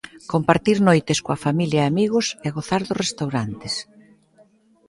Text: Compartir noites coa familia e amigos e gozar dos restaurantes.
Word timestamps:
Compartir 0.33 0.77
noites 0.87 1.19
coa 1.25 1.41
familia 1.45 1.81
e 1.83 1.87
amigos 1.91 2.25
e 2.45 2.47
gozar 2.55 2.81
dos 2.87 2.99
restaurantes. 3.03 3.73